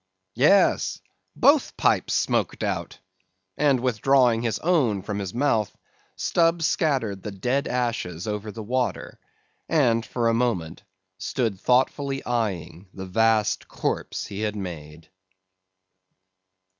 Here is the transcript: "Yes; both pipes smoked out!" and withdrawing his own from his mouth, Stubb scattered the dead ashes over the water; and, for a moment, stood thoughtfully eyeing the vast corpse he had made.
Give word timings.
"Yes; 0.33 0.99
both 1.35 1.77
pipes 1.77 2.15
smoked 2.15 2.63
out!" 2.63 2.97
and 3.55 3.79
withdrawing 3.79 4.41
his 4.41 4.57
own 4.57 5.03
from 5.03 5.19
his 5.19 5.31
mouth, 5.31 5.77
Stubb 6.15 6.63
scattered 6.63 7.21
the 7.21 7.29
dead 7.29 7.67
ashes 7.67 8.27
over 8.27 8.51
the 8.51 8.63
water; 8.63 9.19
and, 9.69 10.03
for 10.03 10.27
a 10.27 10.33
moment, 10.33 10.81
stood 11.19 11.59
thoughtfully 11.59 12.25
eyeing 12.25 12.87
the 12.95 13.05
vast 13.05 13.67
corpse 13.67 14.25
he 14.25 14.39
had 14.39 14.55
made. 14.55 15.07